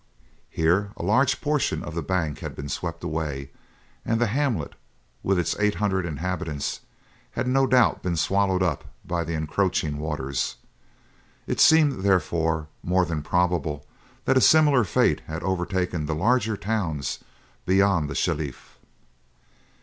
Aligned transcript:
Here 0.49 0.89
a 0.97 1.03
large 1.03 1.41
portion 1.41 1.83
of 1.83 1.93
the 1.93 2.01
bank 2.01 2.39
had 2.39 2.55
been 2.55 2.69
swept 2.69 3.03
away, 3.03 3.51
and 4.03 4.19
the 4.19 4.25
hamlet, 4.25 4.73
with 5.21 5.37
its 5.37 5.55
eight 5.59 5.75
hundred 5.75 6.07
inhabitants, 6.07 6.79
had 7.33 7.47
no 7.47 7.67
doubt 7.67 8.01
been 8.01 8.15
swallowed 8.17 8.63
up 8.63 8.83
by 9.05 9.23
the 9.23 9.35
encroaching 9.35 9.99
waters. 9.99 10.55
It 11.45 11.59
seemed, 11.59 12.01
therefore, 12.01 12.67
more 12.81 13.05
than 13.05 13.21
probable 13.21 13.85
that 14.25 14.37
a 14.37 14.41
similar 14.41 14.83
fate 14.85 15.19
had 15.27 15.43
overtaken 15.43 16.07
the 16.07 16.15
larger 16.15 16.57
towns 16.57 17.19
beyond 17.67 18.09
the 18.09 18.15
Shelif. 18.15 18.79